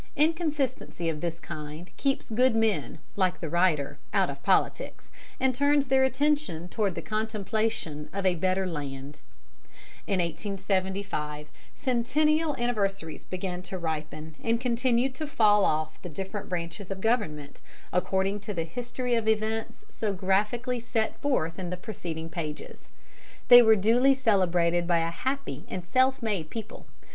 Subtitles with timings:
[0.15, 5.85] Inconsistency of this kind keeps good men, like the writer, out of politics, and turns
[5.85, 9.19] their attention toward the contemplation of a better land.
[10.07, 15.27] [Illustration: TALKING ABOUT THE CENTENNIAL.] In 1875 Centennial Anniversaries began to ripen and continued to
[15.27, 17.61] fall off the different branches of government,
[17.93, 22.87] according to the history of events so graphically set forth in the preceding pages.
[23.49, 26.87] They were duly celebrated by a happy and self made people.